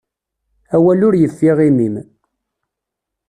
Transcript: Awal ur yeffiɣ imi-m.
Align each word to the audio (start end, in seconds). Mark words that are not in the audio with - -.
Awal 0.75 1.01
ur 1.07 1.15
yeffiɣ 1.17 1.57
imi-m. 1.67 1.95